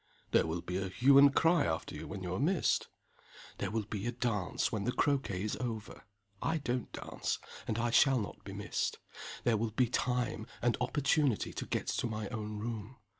"There 0.31 0.47
will 0.47 0.61
be 0.63 0.77
a 0.77 0.89
hue 0.89 1.19
and 1.19 1.31
cry 1.31 1.63
after 1.63 1.93
you, 1.93 2.07
when 2.07 2.23
you 2.23 2.33
are 2.33 2.39
missed." 2.39 2.87
"There 3.59 3.69
will 3.69 3.85
be 3.85 4.07
a 4.07 4.11
dance 4.11 4.71
when 4.71 4.85
the 4.85 4.91
croquet 4.91 5.43
is 5.43 5.55
over. 5.57 6.05
I 6.41 6.57
don't 6.57 6.91
dance 6.91 7.37
and 7.67 7.77
I 7.77 7.91
shall 7.91 8.17
not 8.17 8.43
be 8.43 8.53
missed. 8.53 8.97
There 9.43 9.57
will 9.57 9.69
be 9.69 9.89
time, 9.89 10.47
and 10.59 10.75
opportunity 10.81 11.53
to 11.53 11.67
get 11.67 11.85
to 11.85 12.07
my 12.07 12.27
own 12.29 12.57
room. 12.57 12.95